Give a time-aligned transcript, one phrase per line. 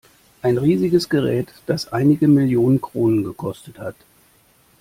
[0.41, 3.95] Ein riesiges Gerät, das einige Millionen Kronen gekostet hat.